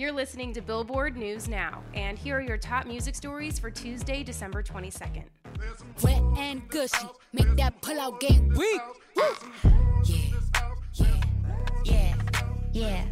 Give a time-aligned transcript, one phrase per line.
[0.00, 4.22] You're listening to Billboard News Now, and here are your top music stories for Tuesday,
[4.22, 5.24] December 22nd.
[6.02, 8.80] Wet and gushy, make that pull out game weak.
[9.14, 9.34] Yeah,
[10.94, 11.20] yeah,
[11.84, 12.14] yeah,
[12.72, 13.04] yeah.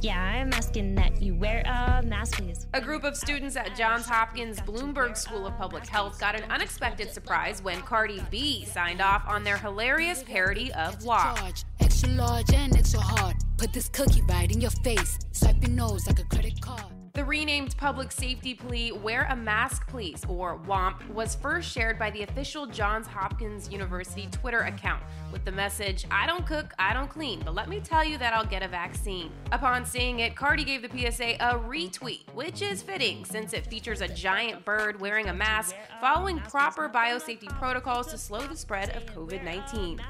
[0.00, 2.68] Yeah, I'm asking that you wear a mask, please.
[2.72, 7.10] A group of students at Johns Hopkins Bloomberg School of Public Health got an unexpected
[7.12, 11.36] surprise when Cardi B signed off on their hilarious parody of WAP.
[11.36, 13.34] Charge, extra large and extra hard.
[13.58, 15.18] Put this cookie right in your face.
[15.32, 16.84] Swipe your nose like a credit card.
[17.14, 22.12] The renamed public safety plea, Wear a Mask Please, or WAMP, was first shared by
[22.12, 25.02] the official Johns Hopkins University Twitter account
[25.32, 28.32] with the message, I don't cook, I don't clean, but let me tell you that
[28.32, 29.32] I'll get a vaccine.
[29.50, 34.00] Upon seeing it, Cardi gave the PSA a retweet, which is fitting since it features
[34.00, 39.04] a giant bird wearing a mask following proper biosafety protocols to slow the spread of
[39.06, 40.00] COVID 19.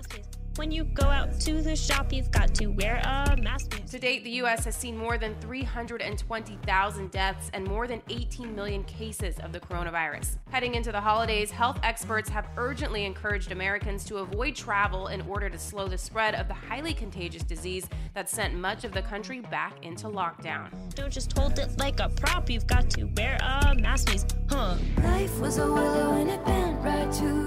[0.58, 3.80] When you go out to the shop, you've got to wear a mask.
[3.86, 4.64] To date, the U.S.
[4.64, 10.38] has seen more than 320,000 deaths and more than 18 million cases of the coronavirus.
[10.50, 15.48] Heading into the holidays, health experts have urgently encouraged Americans to avoid travel in order
[15.48, 19.38] to slow the spread of the highly contagious disease that sent much of the country
[19.38, 20.70] back into lockdown.
[20.96, 24.26] Don't just hold it like a prop, you've got to wear a mask, please.
[24.50, 24.74] Huh.
[25.04, 27.37] Life was a willow and it bent right to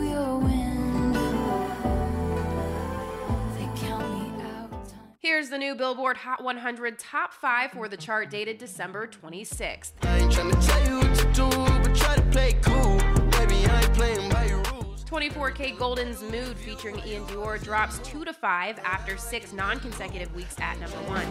[5.52, 9.92] the new Billboard Hot 100 Top 5 for the chart dated December 26th.
[10.04, 12.98] I ain't tryna tell you what to do, but try to play cool.
[13.32, 15.04] Baby, I ain't playing by your rules.
[15.04, 20.80] 24kGoldn's Mood featuring iann dior drops 2 to 5 after 6 non consecutive weeks at
[20.80, 21.26] number 1.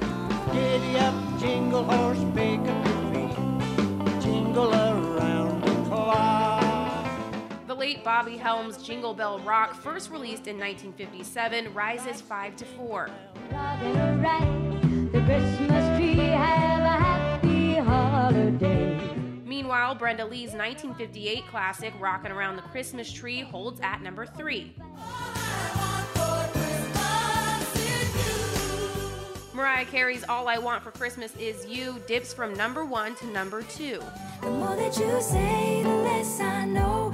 [7.91, 13.11] Late Bobby Helms' Jingle Bell Rock, first released in 1957, rises 5 to 4.
[13.49, 18.97] The Christmas tree, have a happy holiday.
[19.45, 24.73] Meanwhile, Brenda Lee's 1958 classic Rockin' Around the Christmas Tree holds at number 3.
[29.53, 33.63] Mariah Carey's All I Want for Christmas Is You dips from number 1 to number
[33.63, 34.01] 2.
[34.43, 37.13] The more that you say, the less I know.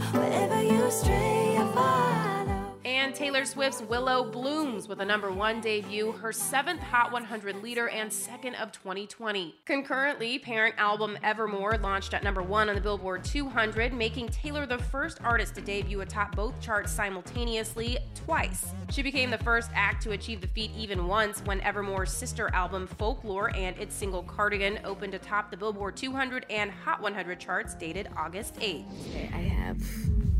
[3.27, 8.13] Taylor Swift's Willow blooms with a number one debut, her seventh Hot 100 leader and
[8.13, 9.53] second of 2020.
[9.65, 14.79] Concurrently, parent album Evermore launched at number one on the Billboard 200, making Taylor the
[14.79, 18.67] first artist to debut atop both charts simultaneously twice.
[18.93, 22.87] She became the first act to achieve the feat even once when Evermore's sister album
[22.87, 28.09] Folklore and its single Cardigan opened atop the Billboard 200 and Hot 100 charts dated
[28.17, 28.85] August 8th.
[29.11, 29.83] Okay, I have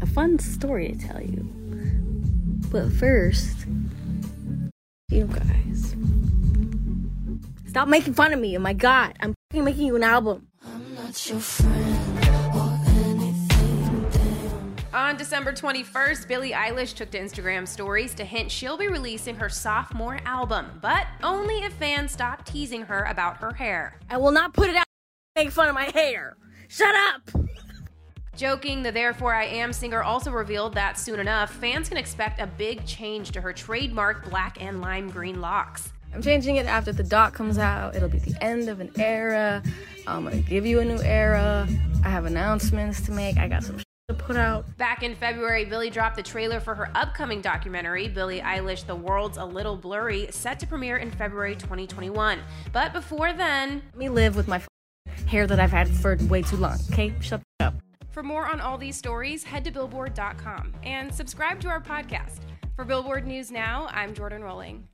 [0.03, 1.66] a fun story to tell you.
[2.71, 3.67] But first,
[5.09, 5.95] you guys.
[7.69, 8.57] Stop making fun of me.
[8.57, 10.49] Oh my god, I'm making you an album.
[10.65, 12.19] I'm not your friend
[12.55, 14.07] or anything.
[14.11, 14.95] Damn.
[14.95, 19.49] On December 21st, Billie Eilish took to Instagram stories to hint she'll be releasing her
[19.49, 23.99] sophomore album, but only if fans stop teasing her about her hair.
[24.11, 24.87] I will not put it out
[25.37, 26.37] make fun of my hair.
[26.69, 27.31] Shut up!
[28.37, 32.47] Joking, the Therefore I Am singer also revealed that soon enough, fans can expect a
[32.47, 35.91] big change to her trademark black and lime green locks.
[36.15, 37.97] I'm changing it after the doc comes out.
[37.97, 39.63] It'll be the end of an era.
[40.07, 41.67] I'm gonna give you a new era.
[42.05, 43.39] I have announcements to make.
[43.39, 44.65] I got some to put out.
[44.77, 49.37] Back in February, Billie dropped the trailer for her upcoming documentary, Billie Eilish The World's
[49.37, 52.39] a Little Blurry, set to premiere in February 2021.
[52.73, 54.69] But before then, Let me live with my f-
[55.27, 56.79] hair that I've had for way too long.
[56.93, 57.46] Okay, shut up.
[58.17, 62.39] For more on all these stories, head to Billboard.com and subscribe to our podcast.
[62.75, 64.89] For Billboard News Now, I'm Jordan Rolling.